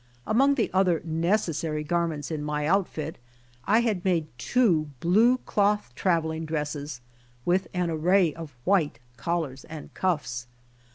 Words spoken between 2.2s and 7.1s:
in my outfit I had made two blue cloth traveling dresses